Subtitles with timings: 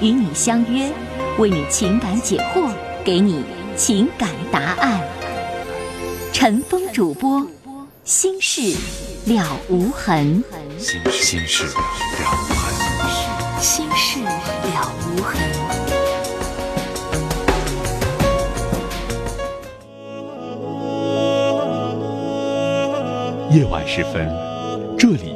[0.00, 0.92] 与你相约，
[1.38, 2.70] 为你情感解惑，
[3.02, 3.42] 给你
[3.74, 5.00] 情感答案。
[6.32, 7.46] 陈峰主播，
[8.04, 8.76] 心事
[9.24, 10.44] 了无痕。
[10.78, 11.72] 心心事了
[12.20, 12.74] 无痕。
[13.58, 15.40] 心事了无痕。
[23.50, 24.28] 夜晚时分，
[24.98, 25.35] 这里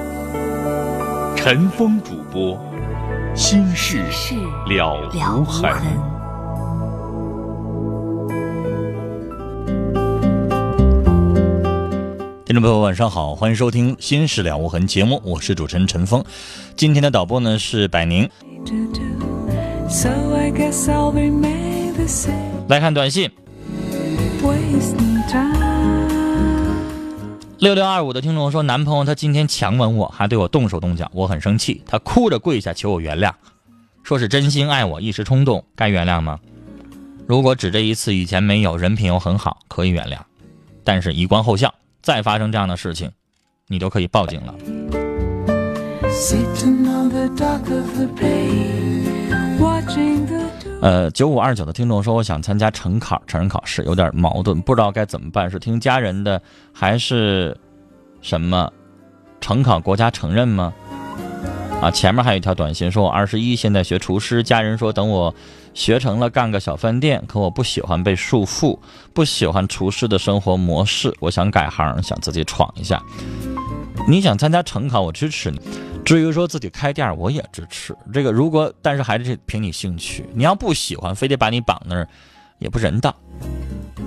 [1.43, 2.55] 陈峰主播，
[3.33, 4.03] 心事
[4.67, 5.73] 了无痕。
[12.45, 16.23] 听众朋友，晚上好，欢迎收听《心事了无痕》节目，我是主持人陈峰。
[16.75, 18.29] 今天的导播呢是百宁。
[22.67, 23.31] 来看短信，
[27.61, 33.31] 六六二五的听众说，男朋友他今天强吻我，还对我动手动脚，我很生气，他哭着跪下求我原谅，
[34.01, 36.39] 说是真心爱我，一时冲动，该原谅吗？
[37.27, 40.17] 如果只这一次，以前没有，人品又很好，可以原谅，
[40.83, 41.71] 但是以观后效。
[42.01, 43.11] 再发生这样的事情，
[43.67, 44.55] 你都可以报警了。
[50.81, 56.41] 呃，九五二九的听众说，我想参加成考成人考试，有点矛盾，不知道该怎么办，是听家人的，
[56.73, 57.55] 还是
[58.21, 58.71] 什么？
[59.39, 60.73] 成考国家承认吗？
[61.81, 65.33] 啊，前面还有一条短信说，我二十一，现在学厨师，家人说等我。
[65.73, 68.77] 学成了干个小饭店，可我不喜欢被束缚，
[69.13, 73.01] 不喜欢厨师的生活模式，我想改行，想自己闯一下。
[74.05, 75.57] 你想参加成考，我支持你；
[76.03, 77.95] 至于说自己开店，我也支持。
[78.11, 80.25] 这个如果，但是还是凭你兴趣。
[80.33, 82.07] 你要不喜欢，非得把你绑那儿，
[82.59, 83.15] 也不人道。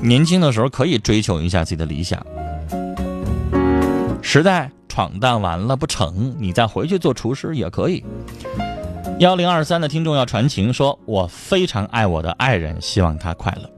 [0.00, 2.24] 年轻的时候可以追求一下自己的理想，
[4.20, 8.04] 实在闯荡完了不成，你再回去做厨师也可以。
[9.20, 13.70] 幺零二三的听众要传情，说我非常爱我的爱人，希望他快乐。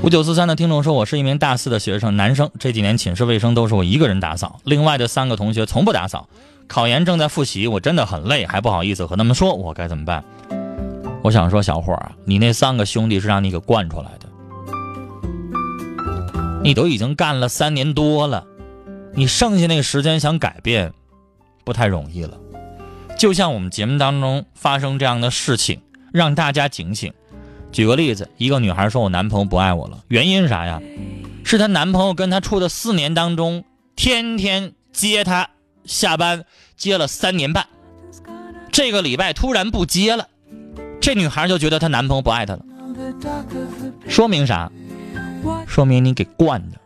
[0.00, 6.28] 五九四三的听众说，我是一名大四的学生，男生，这几年寝室卫生都是我一个人打扫，另外的三个同学从不打扫。
[6.68, 10.24] 考研正在复习，我真的很累，还不好意思和他们说，我该怎么办？
[11.22, 14.28] 我想说，小伙儿，你那三个兄弟是让你给惯出来的，
[16.62, 18.46] 你都已经干了三年多了。
[19.14, 20.92] 你剩下那个时间想改变，
[21.64, 22.38] 不太容易了。
[23.18, 25.82] 就像我们节目当中发生这样的事情，
[26.12, 27.12] 让大家警醒。
[27.70, 30.80] 举个例子，一个女孩说：“我男朋友不爱我了。”原因是啥呀？
[31.44, 33.64] 是她男朋友跟她处的四年当中，
[33.94, 35.50] 天天接她
[35.84, 36.44] 下班，
[36.76, 37.66] 接了三年半。
[38.72, 40.28] 这个礼拜突然不接了，
[41.00, 42.64] 这女孩就觉得她男朋友不爱她了。
[44.08, 44.70] 说明啥？
[45.66, 46.78] 说明你给惯的。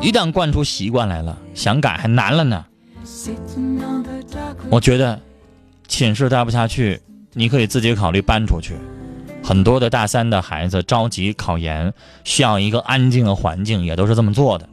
[0.00, 2.64] 一旦惯出习惯来了，想改还难了呢。
[4.70, 5.20] 我觉得
[5.86, 7.00] 寝室待不下去，
[7.32, 8.74] 你可以自己考虑搬出去。
[9.48, 14.68] 很多的大三的孩子着急考研，需要一个安静的环境，也都是这么做的。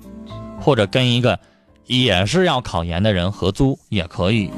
[0.60, 1.40] 或者跟一个
[1.86, 4.52] 也是要考研的人合租也可以。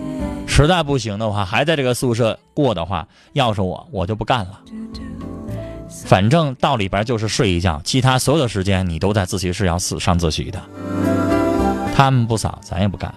[0.48, 4.60] 实在不行的话，还在这个宿舍过的话，要是我，我就不干了。
[5.88, 10.60] 反正到里边就是睡一觉，其他所有的时间你都在自习室要死上自习的。
[11.96, 13.14] 他们不扫，咱也不干。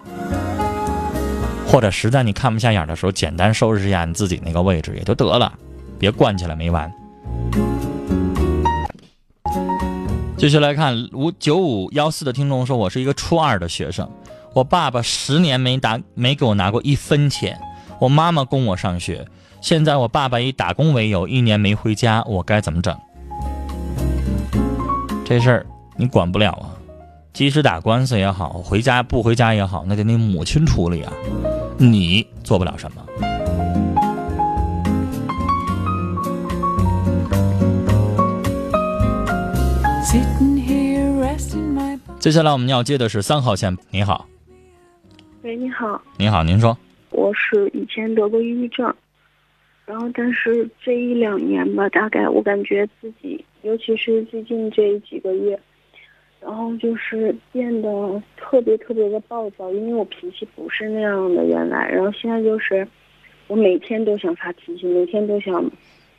[1.67, 5.50] 或者实在你看不下眼的时候，简单收拾一下你自己那个位置也就得了，
[6.00, 6.91] 别惯起来没完。
[10.38, 14.11] 继续来看五九五幺四的听众说：“我是一个初二的学生，
[14.55, 17.61] 我爸爸十年没打没给我拿过一分钱，
[18.00, 19.29] 我妈妈供我上学。”
[19.61, 22.97] 现在我爸爸以打工为由，一年没回家，我该怎么整？
[25.23, 25.67] 这事儿
[25.99, 26.73] 你管不了啊！
[27.35, 31.12] 即使打官司也好，回家不回家也好，那得你母亲处理啊。
[31.76, 33.02] 你做不了什么。
[42.21, 44.29] 接下来我们要接的是三号线，你好，
[45.41, 46.77] 喂，你好，你好，您说，
[47.09, 48.95] 我是以前得过抑郁症，
[49.87, 55.59] 然后但是这一两年吧，大概我感觉自己，尤其是最近这几个月，
[56.43, 62.87] 然后就是变得特别特别的暴躁，因为我脾气不是那样的原来，然后现在就是
[63.47, 65.65] 我每天都想发脾气，每天都想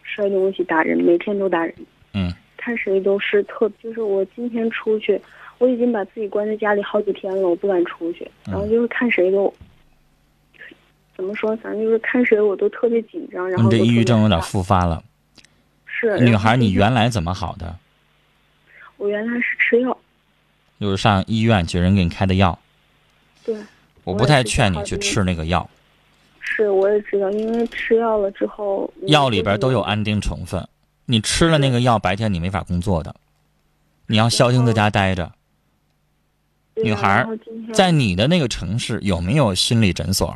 [0.01, 1.75] 摔东西打人，每天都打人，
[2.15, 5.21] 嗯，看谁都是特，就是我今天出去。
[5.61, 8.27] 我已经把自己关在家里好几天了，我不敢出去。
[8.47, 9.53] 然后就是看谁都，
[11.15, 11.55] 怎么说？
[11.57, 13.47] 反正就是看谁我都特别紧张。
[13.47, 15.03] 然后你这抑郁症有点复发了。
[15.85, 16.19] 是。
[16.19, 17.75] 女孩，你原来怎么好的？
[18.97, 19.95] 我原来是吃药。
[20.79, 22.57] 就是上医院去人给你开的药。
[23.45, 23.55] 对。
[24.03, 25.69] 我不太劝你去吃那个药。
[26.39, 28.91] 是，我也知道，因为吃药了之后。
[29.05, 30.67] 药里边都有安定成分，
[31.05, 33.15] 你吃了那个药，白天你没法工作的。
[34.07, 35.31] 你要消停在家待着。
[36.83, 37.27] 女孩，
[37.73, 40.35] 在你的那个城市有没有心理诊所？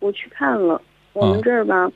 [0.00, 1.90] 我去看了，我们这儿吧，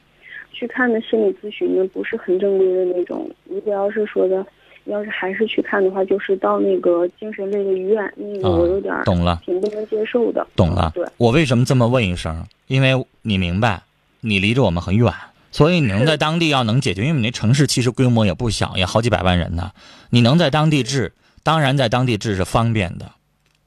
[0.52, 3.28] 去看的心理咨询的不是很正规的那种。
[3.44, 4.46] 如果要是说的，
[4.84, 10.46] 要是还是去看的话，就是到那个精神类的医院，那个我有点懂了，挺不能接受的。
[10.54, 11.04] 懂了，对。
[11.16, 12.46] 我为什么这么问一声？
[12.69, 13.82] 因为你明白，
[14.20, 15.12] 你离着我们很远，
[15.50, 19.72] 所以你能在 当地要能解决，因为你那城市其实规模也不小，也好几百万人呢。
[20.10, 21.12] 你能在当地治。
[21.46, 23.12] 当然，在当地治是方便的，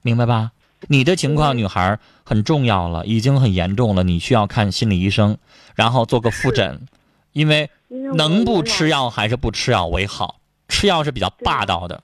[0.02, 0.52] 明白吧？
[0.88, 5.38] 你的情况，女孩很重要了，已经很严重了，你需要看心理医生，
[5.74, 6.86] 然后做个复诊，
[7.32, 12.02] 因为能不吃药还是不吃药为好，吃药是比较霸道的。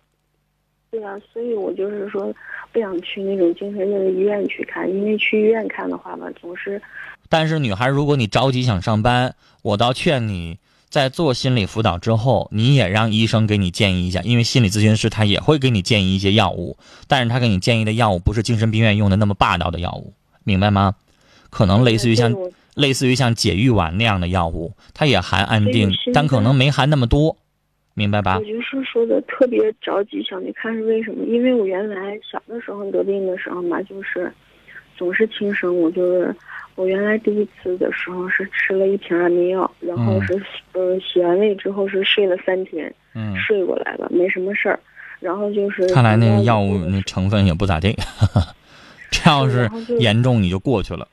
[0.90, 2.32] 对啊，所以我就是说
[2.72, 6.80] 不想去那种精神病的医院去看，因为去医院看的话吧，总是。
[7.28, 10.58] 但是女孩，如果你着急想上班，我倒劝你。
[10.96, 20.94] 在做心理辅导之后，你也让医生给你建议一下，因为心理咨询师他也会给你建议一些药物，但是他给你建议的药物不是精神病院用的那么霸道的药物，明白吗？
[21.50, 22.34] 可能类似于像
[22.72, 27.36] 类似于像解郁丸那样的药物，它也含安定，但可能没含那么多，
[27.92, 28.38] 明白吧？
[28.38, 31.26] 我就是说的特别着急想去看是为什么？
[31.26, 34.32] 因为我原来小的时候得病的时候嘛，就是
[34.96, 36.34] 总是轻生，我就是。
[36.76, 40.40] 我原来第一次的时候是吃了一瓶安眠药，然后是
[40.72, 44.78] 呃洗完胃之后是睡了三天，嗯，睡过来了，没什么事儿。
[45.18, 47.96] 然后就是看来那个药物那成分也不咋地，
[49.10, 49.68] 这要是
[49.98, 51.08] 严重你就过去了。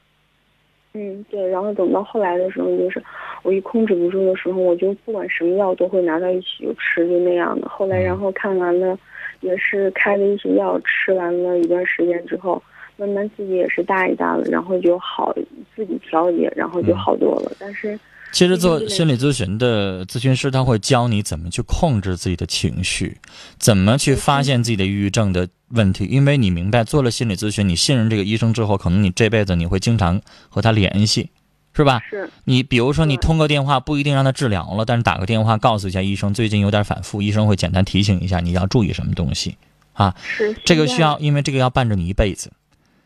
[0.93, 1.47] 嗯，对。
[1.47, 3.01] 然后等到后来的时候，就是
[3.43, 7.69] 我一控制不住的时候，我就不管什么药都会拿到一起就吃，就那样的。
[7.69, 8.99] 后来然后看完了，
[9.39, 12.61] 也是开了一些药，吃完了一段时间之后。
[12.97, 15.33] 慢慢自己也是大一大了，然后就好，
[15.75, 17.51] 自己调节，然后就好多了。
[17.59, 17.99] 但是，
[18.31, 23.17] 其实做心理咨询的咨询师他会教你怎么去控制自己的情绪，
[23.57, 26.05] 怎么去发现自己的抑郁症的问题。
[26.05, 31.29] 因为你明白，做了心理咨询，你信任这个医生之后，可能你这辈子你会经常和他联系，
[31.73, 32.01] 是吧？
[32.09, 32.29] 是。
[32.45, 39.57] 你比如说，你通个电话不一定让他治疗了，但是打个电话告诉一下医生，最近有点反复，医生会简单提醒一下你要注意什么东西
[39.93, 40.15] 啊。
[40.23, 40.55] 是。
[40.63, 42.51] 这个需要，因为这个要伴着你一辈子。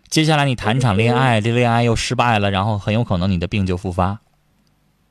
[0.09, 4.19] 接下来你谈场恋爱，这恋爱又失败了，然后很有可能你的病就复发。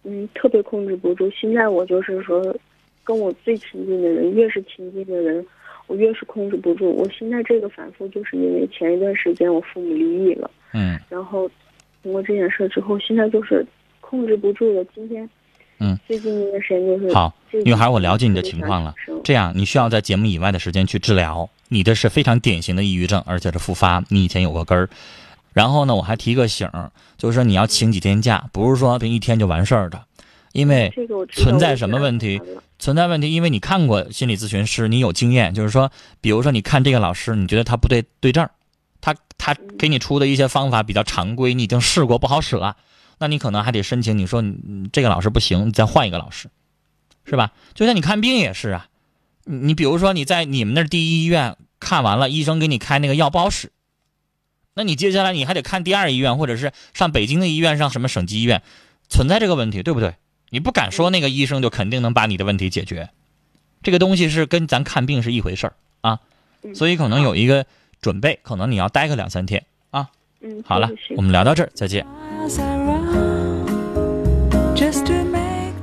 [0.04, 1.30] 嗯，特别控制不住。
[1.30, 2.42] 现在我就是说，
[3.04, 5.44] 跟我最亲近的人，越是亲近的人，
[5.86, 6.90] 我越是控制不住。
[6.96, 10.50] 我现在这个反复，就是因为前一段时间我父母离异了。
[10.72, 10.98] 嗯。
[11.08, 11.48] 然后
[12.02, 13.64] 通过这件事之后，现在就是
[14.00, 14.84] 控制不住了。
[14.94, 15.28] 今天，
[15.78, 17.34] 嗯，最近一段时间就是好
[17.64, 18.94] 女孩，我了解你的情况了。
[19.22, 21.48] 这样，你需要在节目以外的时间去治疗。
[21.68, 24.04] 你这是非常典型的抑郁症，而且是复发。
[24.08, 24.88] 你以前有个根儿，
[25.52, 26.70] 然后呢，我还提个醒，
[27.18, 30.04] 就是说你要请几天假，不是说这一天就完事儿的，
[30.52, 30.92] 因为
[31.32, 32.40] 存在什么问题？
[32.78, 38.48] 存在问题，因为你看过心理咨询师，你有经验，就是说，比如说你看这个老师，你觉得他不对对症，
[39.00, 42.76] 他他给你出的一些方法比较常规，你已经试过不好使了，
[43.18, 46.50] 那你可能还得申请，你说你这个老师不行，你再换一个老师，
[47.24, 47.52] 是吧？
[47.72, 48.86] 就像你看病也是啊。
[49.48, 53.70] 你比如说你在你们那第一医院看完了，医生给你开那个药不好使，
[54.74, 58.62] 那你接下来你还得看第二医院，或者是上北京的医院，上什么省级医院，
[59.08, 60.16] 存在这个问题，对不对？
[60.50, 63.10] 你不敢说那个医生就肯定能把你的问题解决，
[63.82, 66.20] 这个东西是跟咱看病是一回事儿啊，
[66.74, 67.66] 所以可能有一个
[68.00, 70.10] 准备，可能你要待个两三天啊。
[70.40, 72.04] 嗯，好了，我们聊到这儿，再见。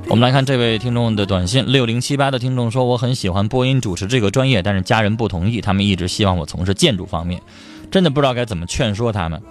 [0.08, 7.40] 我们来看这位听众的短信，六零七八的听众说：“我很喜欢播音主持这个专业，但是家人不同意，他们一直希望我从事建筑方面，
[7.90, 9.42] 真的不知道该怎么劝说他们。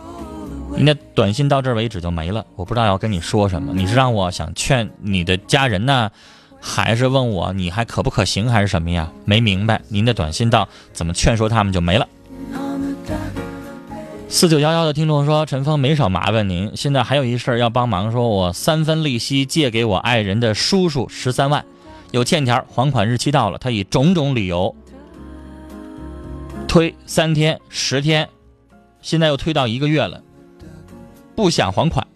[0.77, 3.73] 你的短信到这儿为止就没了，我不知道要跟你说什么。
[3.73, 6.11] 你是让我想劝你的家人呢，
[6.61, 9.11] 还是问我你还可不可行，还是什么呀？
[9.25, 9.81] 没明白。
[9.89, 12.07] 您的短信到怎么劝说他们就没了。
[14.33, 21.63] 四九幺幺的听众说：“陈峰没少麻烦您，现在还有一事儿要帮忙，说我三分利息借给我爱人的叔叔十三万，
[22.09, 24.75] 有欠条，还款日期到了，他以种种理由
[26.67, 28.27] 推三天、十天，
[29.03, 30.23] 现在又推到一个月了，
[31.35, 32.07] 不想还款。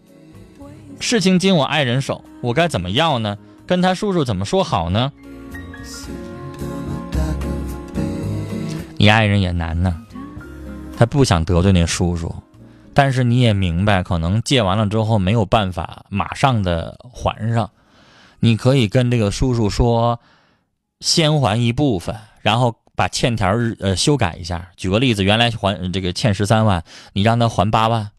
[0.99, 3.37] 事情经我爱人手，我该怎么要呢？
[3.67, 5.13] 跟他叔叔怎么说好呢？
[8.97, 10.03] 你爱人也难呢。
[10.97, 12.35] ”他不想得罪那叔叔，
[12.91, 17.69] 但是你也明白，可能借完了之后没有办法马上的还上。
[18.39, 20.19] 你可以跟这个叔叔说，
[20.99, 24.69] 先还一部分，然后把欠条呃修改一下。
[24.75, 28.09] 举个例子，原来还这个欠十三万，你让他还八万，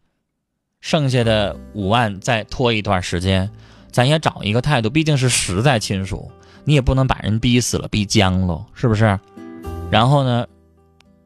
[0.79, 3.51] 剩下的五万再拖一段时间。
[3.91, 6.31] 咱也找一个态度，毕竟是实在亲属，
[6.63, 9.19] 你也不能把人逼死了、逼僵了，是不是？
[9.91, 10.47] 然后呢？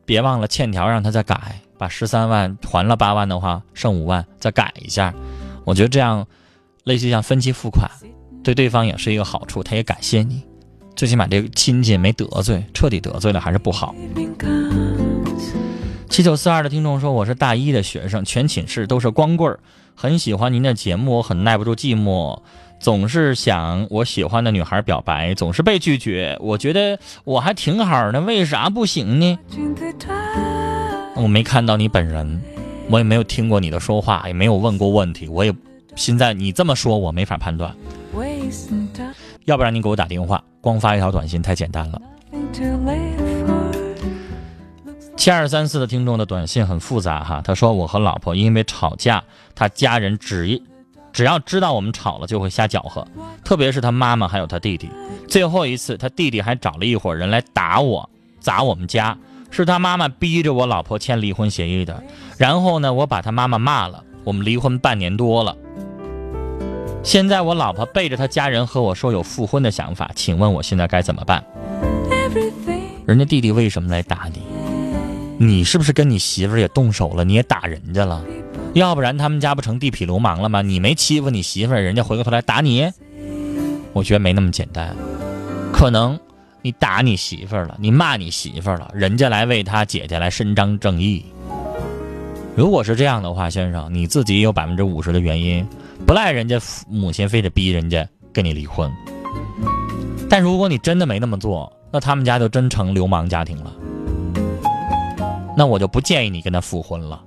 [0.06, 5.14] 别忘了欠条，让他再改，把十三万还了八万的话，剩五万再改一下。
[5.66, 6.26] 我觉得这样，
[6.84, 7.90] 类似像分期付款，
[8.44, 10.44] 对对方也是一个好处，他也感谢你，
[10.96, 13.96] 最起码这个亲戚没得罪，彻底得罪了还是不好。
[16.10, 19.60] 七九四二的听众说，我是大一的学生，全寝室都是光棍儿，
[19.96, 22.40] 很喜欢您的节目，我很耐不住寂寞。
[22.84, 26.38] 总是想我喜欢的女孩表白，总是被拒绝。
[26.42, 29.40] 我觉得我还挺好的，为啥不行呢？
[31.16, 32.42] 我没看到你本人，
[32.90, 35.30] 我也没有听过你的说话，也没有问过问题。
[35.30, 35.56] 我也
[35.96, 37.74] 现在你这么说，我没法判断。
[39.46, 42.02] 要不然你给我打电话，光发一条短信太简单了。
[45.16, 49.24] 七二三四的听众的短信很复杂哈，他说我和老婆因为吵架，
[49.56, 50.62] 他家人只一。
[51.14, 53.08] 只要知道我们吵了，就会瞎搅和，
[53.46, 54.90] 特别是他妈妈还有他弟弟。
[55.28, 59.18] 最后一次，他弟弟还找了一伙人来打我、砸我们家，
[59.52, 62.04] 是他妈妈逼着我老婆签离婚协议的。
[62.38, 64.04] 然后呢，我把他妈妈骂了。
[64.24, 65.54] 我们离婚半年多了，
[67.04, 71.44] 现在我老婆背着他家人和我说有复婚的想法，请问我现在该怎么办？
[73.06, 74.42] 人家弟弟为什么来打你？
[75.46, 77.26] 你是不是跟你媳妇也动手了？
[77.26, 78.24] 你也打人家了？
[78.74, 80.62] 要不然他们家不成地痞流氓了吗？
[80.62, 82.92] 你没欺负你媳妇儿，人家回过头来打你，
[83.94, 84.96] 我觉得没那么简单。
[85.72, 86.20] 可能
[86.62, 91.24] 你打你媳妇儿了，你骂你媳妇儿了，人家来为他姐姐来伸张正义。
[92.56, 95.66] 如果是这样的话，先生，你自己有百分之五十的原因，
[96.08, 98.92] 不赖人家母亲非得逼人家跟你离婚。
[100.30, 103.72] 但如果你真的没那么做，那他们家就真成流氓家庭了。
[105.56, 107.24] 那我就不建议你跟他复婚了。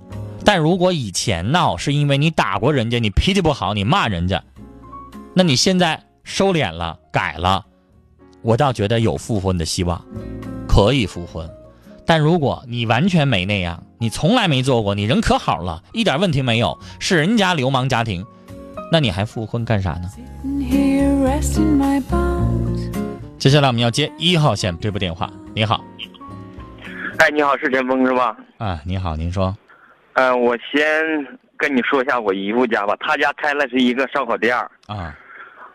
[0.47, 4.45] 但如果以前闹是因为你打过人家，你脾气不好，你骂人家，
[5.35, 7.67] 那你现在收敛了，改了，
[8.43, 10.01] 我倒觉得有复婚的希望，
[10.69, 11.51] 可以复婚。
[12.07, 18.25] 但如果你完全没那样，你从来没做过，你人可好了，一点问题没有，是人家流氓家庭，
[18.93, 20.09] 那你还复婚干啥呢？
[23.37, 25.29] 接下来我们要接一号线这部电话。
[25.57, 25.85] 你好，
[27.19, 28.37] 哎，你好，是陈峰是吧？
[28.59, 29.53] 啊，你好，您说。
[30.17, 30.81] 嗯，我先
[31.59, 34.71] 跟你说一下我姨夫家吧，他家开了是一个烧烤店儿。
[34.87, 35.15] 啊。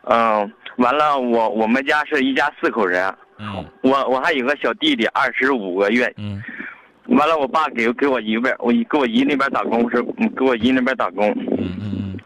[0.06, 3.14] 嗯，完了，我我们家是一家四口人。
[3.38, 3.64] 嗯。
[3.84, 6.12] 我我还有个小弟弟，二十五个月。
[6.18, 6.42] 嗯。
[7.10, 10.02] 完了，我爸给给我姨边，我给我姨那边打工是
[10.36, 11.30] 给我姨那边打工。
[11.60, 12.20] 嗯嗯嗯。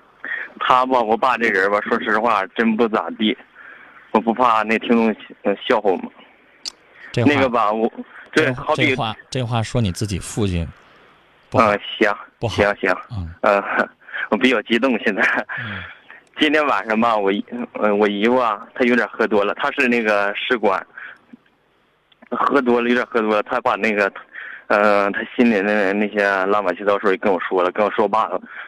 [0.61, 3.37] 他吧，我爸这人吧，说实话真不咋地。
[4.11, 5.13] 我不怕那听众
[5.67, 6.03] 笑话吗？
[7.11, 7.91] 这那个吧，我
[8.31, 10.65] 这好比这话这话说你自己父亲。
[11.57, 12.13] 嗯，行，
[12.49, 12.95] 行行，
[13.41, 13.63] 嗯，
[14.29, 15.21] 我比较激动，现在。
[16.37, 17.43] 今天晚上吧，我姨，
[17.81, 20.85] 嗯，我姨夫啊，他有点喝多了，他是那个士官，
[22.29, 24.11] 喝多了，有点喝多了，他把那个，
[24.67, 28.27] 呃，他心里的那些乱七八糟事跟我说了，跟我说我爸，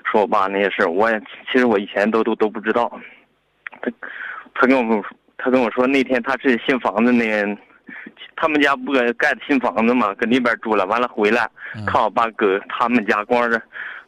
[0.09, 1.19] 说我爸那些事我也
[1.51, 2.89] 其实我以前都都都不知道。
[3.81, 3.91] 他，
[4.55, 5.03] 他跟我，
[5.37, 7.57] 他跟我说那天他是新房子那。
[8.39, 10.85] 他们家不搁盖的新房子嘛，搁那边住了。
[10.85, 11.49] 完了回来，
[11.87, 13.59] 看我爸搁他们家光着，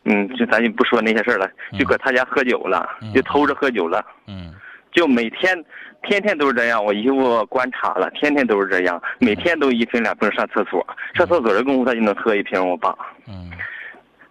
[0.06, 4.06] 嗯，就咱就不说那些事了，就搁他家喝酒了，就偷着喝酒了。
[4.28, 4.54] 嗯，
[4.92, 5.66] 就每天，
[6.04, 6.84] 天天都是这样。
[6.86, 12.64] 我姨夫观察了，天天都是这样，每天都一瓶两瓶上厕所，上厕所的功夫他就能喝一瓶。
[12.64, 12.96] 我爸，
[13.28, 13.50] 嗯，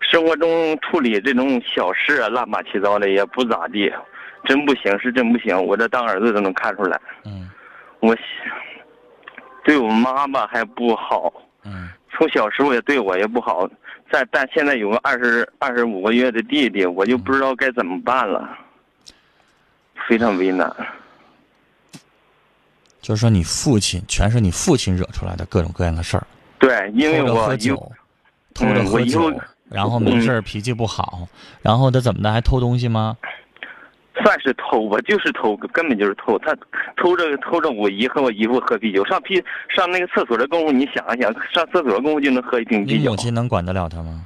[0.01, 3.93] 生活中处理这种小事啊，乱七八糟的也不咋地，
[4.45, 5.61] 真不行，是真不行。
[5.61, 7.01] 我这当儿子都能看出来。
[7.25, 7.51] 嗯，
[7.99, 8.17] 我。
[9.69, 11.31] 对我妈妈还不好，
[11.63, 13.69] 嗯，从小时候也对我也不好，
[14.11, 18.49] 在但现在有个二十二十五个月的弟弟，我就不知道该怎么办了，
[20.09, 20.75] 非常为难。
[23.03, 26.27] 就是说，你父亲全是你父亲惹出来的各种各样的事儿，
[26.59, 27.93] 对，因为偷着我喝酒，
[28.55, 29.31] 偷着喝酒，
[29.69, 31.29] 然后没事儿脾气不好，
[31.61, 33.19] 然后他怎么的还偷东西吗？
[34.23, 36.39] 算是偷吧，就是偷，根本就是偷。
[36.39, 36.57] 他
[36.97, 44.25] 偷着偷着我姨和我姨夫喝啤酒，上屁上那个厕所的功夫，你想一想，上厕所的功夫就能喝一瓶你啤酒你母，亲能管得了他吗？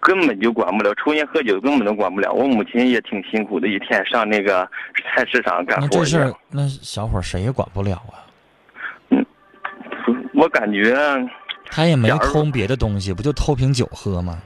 [0.00, 0.94] 根本就管不了。
[0.96, 2.30] 抽烟喝酒根本都管不了。
[2.30, 4.68] 我母亲也挺辛苦的，一天上那个
[5.02, 6.18] 菜市场干活去那这事。
[6.18, 8.20] 儿，那小伙儿谁也管不了啊。
[9.10, 9.24] 嗯
[10.34, 10.94] 我感觉
[11.70, 14.38] 他也没偷别的东西，不就偷瓶酒喝吗？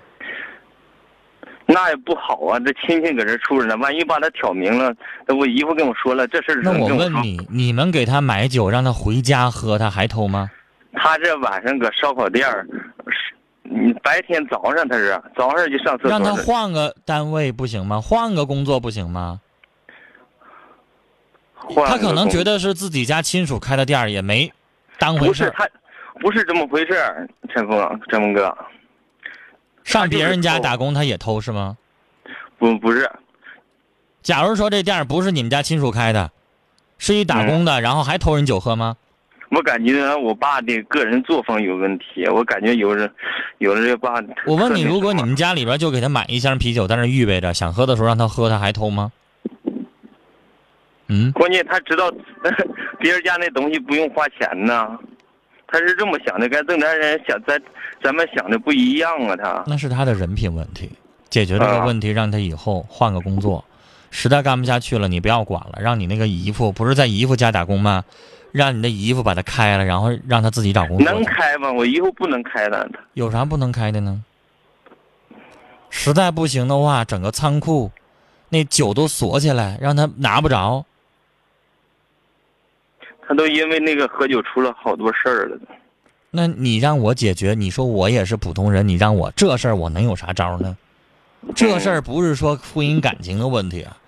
[1.70, 4.90] 那也不好啊，这亲戚搁这处着呢，万一把他挑明了，
[5.26, 10.50] 那我姨夫跟我说了，这事儿那我，问你，你们给他买酒让他回家喝，他还偷吗？
[10.94, 12.66] 他这晚上搁烧烤店儿，
[13.06, 18.00] 是你白天早上他是早上就上厕所让他换个单位不行吗？
[18.00, 19.40] 换个工作不行吗？
[21.86, 24.50] 他可能觉得是自己家亲属开的店儿，也没
[24.98, 25.50] 当回事儿。
[25.50, 25.68] 不是他，
[26.20, 28.56] 不是这么回事儿，陈峰，陈峰哥，
[29.88, 31.76] 上别人家打工，他也偷是吗？
[32.58, 33.10] 不不是，
[34.22, 36.30] 假如说这店不是你们家亲属开的，
[36.98, 38.96] 是一打工嗯的，然后还偷人酒喝吗？
[39.50, 43.10] 我感觉我爸的个人作风有问题，我感觉有人，
[43.56, 49.10] 有人这爸，我问你，如果你们家里边就给他买一箱啤酒，在那预备着，想喝的时候让他喝，他还偷吗？
[51.06, 52.12] 嗯，关键他知道
[53.00, 54.98] 别人家那东西不用花钱呢，
[55.68, 57.60] 他是这么想的，跟正常人想咱
[58.02, 60.90] 咱们想的不一样啊，他那是他的人品问题。
[61.30, 63.62] 解决这个啊问题，让他以后换个工作，
[64.10, 68.02] 实在干不下去了，你不要管了，让你那个姨父不是在姨父家打工吗？
[68.50, 71.22] 让你的姨父把他开了，然后让他自己找工作能。
[71.24, 71.70] 开吗？
[71.70, 74.24] 我以后不能开了，有啥不能开的呢？
[75.90, 77.90] 实在不行的话，整个仓库
[78.48, 80.86] 那酒都锁起来，让他拿不着。
[83.28, 85.58] 他都因为那个喝酒出了好多事儿了。
[86.30, 90.76] 那你让我解决，你说我也是普通人，你让我这事儿我能有啥招呢？
[91.54, 93.98] 这事儿不是说婚姻感情的问题啊，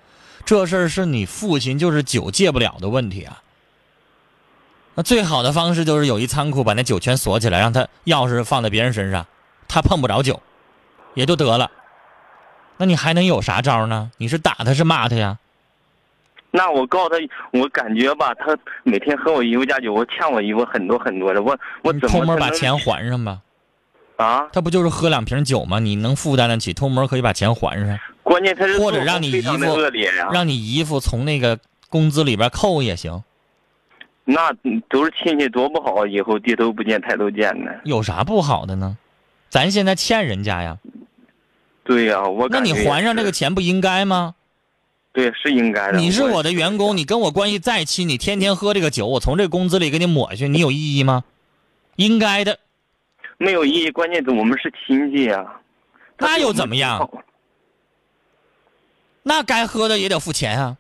[0.45, 3.43] 这事儿是你父亲就是酒戒不了的问题啊。
[4.95, 9.27] 那最好的方式就是有一仓库把那酒全锁起来，让他钥匙放在别人身上，
[9.69, 10.41] 他碰不着酒，
[11.15, 11.71] 也就得了。
[12.79, 14.11] 那你还能有啥招呢？
[14.17, 15.39] 你是打他是骂他呀？
[16.51, 17.17] 那我告诉他，
[17.53, 23.41] 我感觉吧，他每天喝我姨夫家酒，我欠我姨夫很多很多的，我我怎么偷摸把钱还上吧。
[24.17, 24.49] 啊？
[24.53, 25.79] 他不就是喝两瓶酒吗？
[25.79, 27.99] 你能负担得起，偷摸可以把钱还上。
[28.23, 29.81] 关键他是或者让你姨夫
[30.33, 31.59] 让你姨夫从那个
[31.89, 33.23] 工资里边扣也行，
[34.25, 34.53] 那
[34.89, 37.81] 都是亲戚多不好，以后低头不见抬头见的。
[37.85, 38.97] 有啥不好的呢？
[39.49, 40.79] 咱现在欠人家呀，
[41.83, 44.35] 对呀、我那你还上这个钱不应该吗？
[45.13, 45.99] 对是应该的。
[45.99, 51.25] 你是我的员工，你跟我关系再亲，你天天喝这个酒，我从这工资里给你抹去，你有意义吗？
[51.97, 52.59] 应该的，
[53.37, 55.45] 没有意义，关键是我们是亲戚啊、
[56.19, 57.11] 那又怎么样
[59.23, 60.77] 那该喝的也得付钱啊，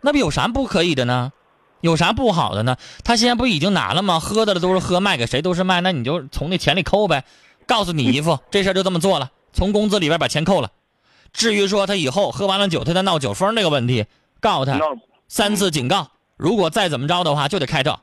[0.00, 1.32] 那不有啥不可以的呢？
[1.80, 2.76] 有啥不好的呢？
[3.04, 4.20] 他现在不已经拿了吗？
[4.20, 7.24] 喝的都是喝，卖给谁都是卖，那你就从那钱里扣呗。
[7.66, 10.70] 告诉你 姨夫，这事儿就这么做了，从工资里边把钱扣了。
[11.32, 14.06] 至于说他以后喝完了酒，他再闹酒疯这个问题，
[14.40, 14.78] 告诉他
[15.28, 18.02] 三次警告，如果再怎么着的话，就得开照。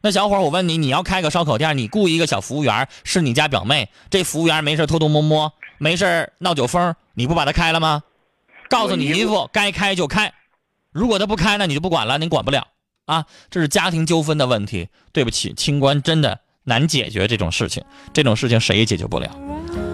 [0.00, 8.04] 那小伙儿，我问你，你要开个烧烤店，你雇一个小服务员，是你家表妹，这服务员没事偷偷摸摸，没事闹酒疯，你不把他开了吗？
[8.68, 10.32] 告诉你姨夫，该开就开，
[10.92, 12.68] 如果他不开那，你就不管了，你管不了
[13.06, 13.26] 啊。
[13.50, 19.28] 这是家庭纠纷的问题，对不起，清官真的难解决这种事情，这种事情谁也解决不了。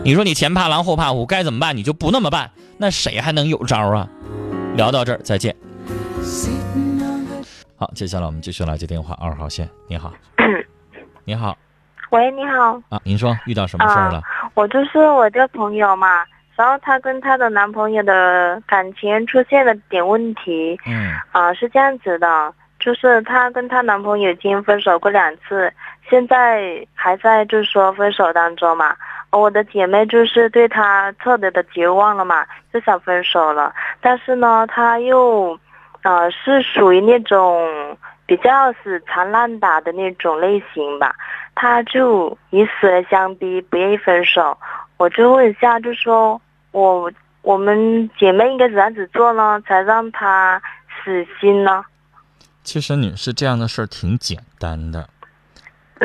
[0.04, 1.74] 你说你前怕狼后怕虎，该怎么办？
[1.74, 4.06] 你就不那么办，那谁还能有招啊？
[4.76, 5.54] 聊到这儿，再见。
[7.76, 10.12] 好，接下来我们继续来接电话，二号线，你好，
[11.24, 11.56] 你好
[12.10, 14.22] 喂，你好，啊，您说遇到什么事儿了？
[14.54, 25.72] 我就是我这朋友嘛，然后她跟她的男朋友的感情出现了点问题，嗯啊、是这样子的，就是她跟她男朋友已经分手过两次，
[26.08, 28.94] 现在还在就是说分手当中嘛。
[29.30, 35.58] 我的姐妹就是对他彻底的绝望了嘛，就想分手了，但是呢，他又，
[36.02, 41.12] 呃，是属于那种比较死缠烂打的那种类型吧。
[41.56, 44.56] 他就以死相逼，不愿意分手。
[44.98, 46.40] 我就问一下，就说
[46.70, 47.10] 我
[47.42, 50.62] 我们姐妹应该怎样子做呢，才让他
[51.02, 51.84] 死心呢？
[52.62, 55.08] 其实女士这样的事儿挺简单的，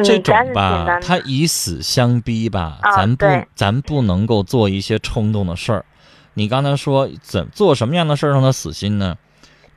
[0.03, 0.99] 这种吧。
[1.01, 5.85] 他以死相逼吧，啊咱不咱不能够做一些冲动的事儿。
[6.33, 9.17] 你刚才说怎做什么样的事儿让他死心呢？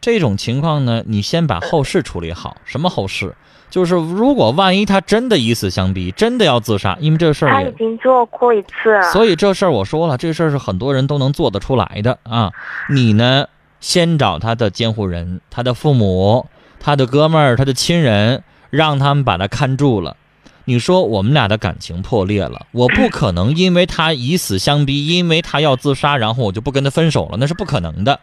[0.01, 2.57] 这种情况呢，你先把后事处理好。
[2.65, 3.35] 什么后事？
[3.71, 9.11] 就是如果万一他真的以死相逼，真的要自杀，因为这事儿，他已经做过一次了。
[9.13, 12.53] 所以这事儿我说了，这事儿是很多人都能做得出来的啊。
[12.91, 13.47] 你呢，
[13.81, 16.47] 先找他的监护人、他的父母、
[16.81, 20.17] 他的哥们儿、他的亲人，让他们把他看住了。
[20.65, 28.19] 你说我们俩的感情破裂了，我不可能因为他以死相逼，因为他要自杀，然后我就不跟他分手了，那是不可能的。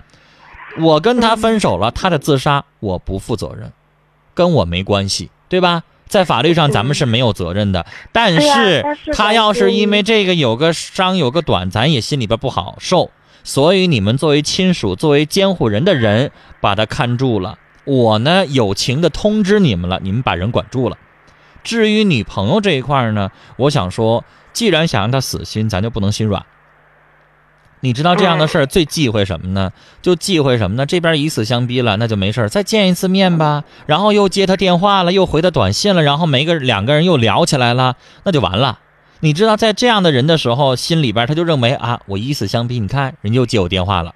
[0.80, 3.72] 我跟他分手了，他的自杀我不负责任，
[4.34, 5.84] 跟我没关系，对吧？
[6.08, 8.84] 在法律上咱们是没有责任的，但是
[9.14, 13.12] 他要是因为这个有个伤有个短，咱也心里边不好受。
[13.44, 17.60] 所以你们作为亲属、作为监护人的人，把他看住了。
[17.90, 20.98] 我呢，友情的通知你们了，你们把人管住了。
[21.64, 24.24] 至于女朋友这一块呢，我想说，
[24.54, 26.46] 既然想让她死心，咱就不能心软。
[27.80, 29.72] 你知道这样的事儿最忌讳什么呢？
[30.04, 30.86] 就忌讳什么呢？
[30.86, 33.64] 这边以死相逼了，那就没事儿，再见一次面吧。
[33.88, 38.78] 然后又接他电话了，又回他短信了，然后没个两个人又聊起来了，那就完了。
[39.22, 44.14] 你知道，在这样的人的时候，心里边他就认为啊，我以死相逼，你看人又接我电话了，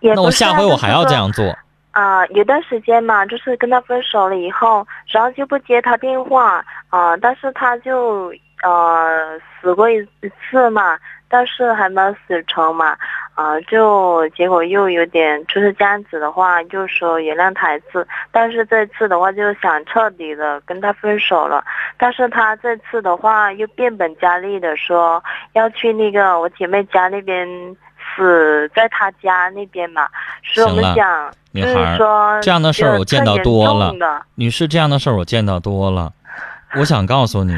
[0.00, 1.14] 那我下回我还要这。
[1.14, 1.56] 样做。
[1.96, 8.30] 啊、有段时间嘛，就是跟他分手了以后，然后就不接他电话啊、但是他就
[8.62, 10.06] 呃死过一
[10.50, 10.98] 次嘛，
[11.30, 12.94] 但是还没有死成嘛，
[13.34, 21.64] 啊、就结果又有点就是这样子的话，就说原谅他一次，但是这次的话就想彻底的跟他分手了，
[21.96, 27.48] 但是他这次的话又变本加厉的说要去那个我姐妹家那边
[28.14, 30.06] 死在他家那边嘛，
[30.54, 31.34] 所以我们行了想。
[31.52, 33.94] 女孩儿说这样的事儿我见到多了
[34.34, 36.12] 女士，这样的事儿我见到多了。
[36.76, 37.54] 我 想告诉你，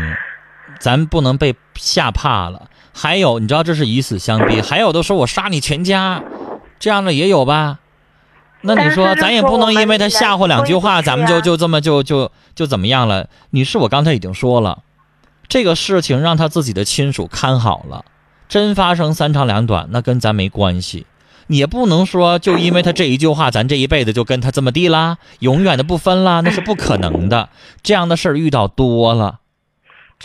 [0.78, 2.68] 咱不能被吓怕了。
[2.94, 6.22] 还有，你知道这是以死相逼，还有的说我杀你全家，
[6.78, 7.78] 这样的也有吧？
[8.60, 13.28] 那你说，咱也不能因为他吓唬两句话，咱们就就这么就就就怎么样了？
[13.50, 14.80] 女士，我刚才已经说了，
[15.48, 18.04] 这个事情让他自己的亲属看好了，
[18.48, 21.06] 真发生三长两短，那跟咱没关系。
[21.48, 27.48] 也不能说就因为他这一句话，咱这一辈子就跟他这么地啦，永远的不分啦，那是不可能的。
[27.82, 29.38] 这样的事儿遇到多了，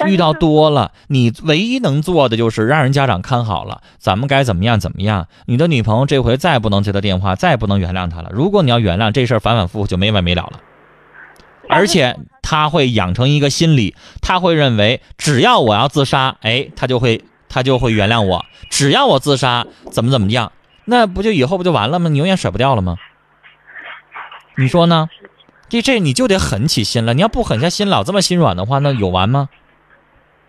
[0.05, 5.27] 遇到多了，你唯一能做的就是让人家长看好了，咱们该怎么样怎么样。
[5.45, 8.29] 你的女朋友这回再不能接他电话，再不能原谅他了。
[8.33, 10.59] 如果你要原谅这事儿，反反复复就没完没了了。
[11.69, 17.21] 而且他会养成一个心理，他会认为只要我要自杀，哎，他就会
[17.53, 18.45] 他就会原谅我。
[18.69, 20.51] 只要我自杀，怎么怎么样，
[20.85, 22.09] 那不就以后不就完了吗？
[22.09, 22.97] 你永远甩不掉了吗？
[24.57, 25.07] 你说呢？
[25.69, 27.13] 这这你就得狠起心来。
[27.13, 29.49] 你要不狠下心，老这么心软的话，那有完吗？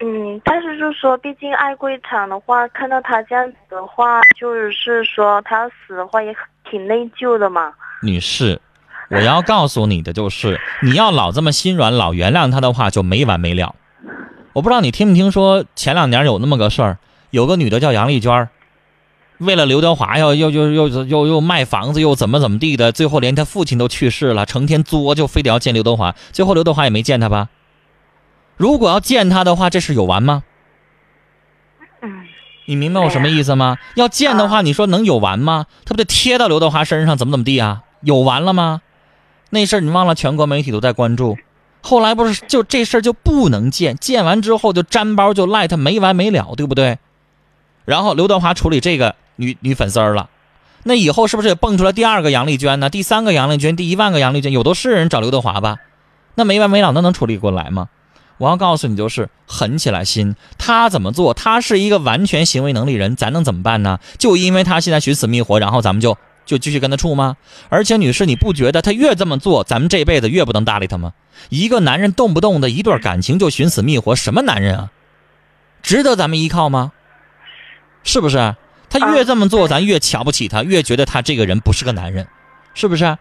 [0.01, 4.71] 嗯，但是就是说，毕竟爱过一场的话，看到他这样子的话，就是
[5.05, 6.35] 说他要死的话也
[6.69, 7.73] 挺内疚的嘛。
[8.03, 8.61] 女士，
[9.09, 13.75] 我要告诉你的就是，你要老这么心软，老原谅他的话，就没完没了。
[14.55, 16.99] 我不知道你听没听说，前两年有那么个事儿，
[17.31, 18.49] 有个女的叫杨丽娟，
[19.38, 27.49] 为了刘德华要又又又又又卖房子，又怎么怎么地的，最后连她父亲都去世了，成天作，就非得要见刘德华，最后刘德华也没见她吧？
[28.57, 30.45] 如果要见她的话，这事有完吗？
[32.01, 32.25] 嗯，
[32.67, 33.79] 你明白我什么意思吗？
[33.97, 35.67] 要见的话，你说能有完吗？
[35.85, 37.83] 他不得贴到刘德华身上，怎么怎么地啊？
[38.03, 38.83] 有完了吗？
[39.51, 41.37] 那事儿你忘了，全国媒体都在关注。
[41.87, 46.99] 后来不是就这事儿就不能见，见完之后就粘包就赖他没完没了，对不对？
[47.85, 50.31] 然后刘德华处理这个女女粉丝儿了，
[50.85, 52.88] 那以后是不是也蹦出来第二个杨丽娟呢？
[52.88, 55.77] 第三个杨丽娟，第一万个杨丽娟，有的是人找刘德华吧？
[56.37, 57.90] 那没完没了，那能处理过来吗？
[58.38, 60.35] 我要告诉你，就是狠起来心。
[60.57, 61.35] 他怎么做？
[61.35, 64.01] 他是一个完全行为能力人，咱能怎么办呢？
[64.18, 67.37] 就因为他现在寻死觅活，然后咱们就就继续跟他处吗？
[67.68, 71.12] 而且女士，你不觉得他越这么做，咱们这辈子越不能搭理他吗？
[71.48, 74.90] 一个男人动不动的一段感情就寻死觅活，什么男人啊？
[75.83, 76.92] 值得咱们依靠吗？
[78.02, 78.54] 是不是？
[78.90, 82.26] 他越这么做，咱越瞧不起他，越觉得他这个人不是个男人，
[82.74, 83.04] 是不是？
[83.04, 83.18] 嗯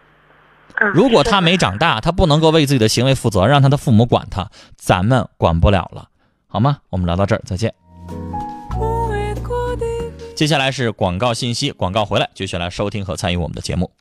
[0.92, 6.08] 如果他没长大，他不能够为自己的行为负责，让他的父母管他，咱们管不了了，
[6.48, 6.78] 好吗？
[6.90, 7.72] 我们聊到这儿，再见。
[10.34, 13.94] 接下来是广告信息，广告回来继续来收听和参与我们的节目。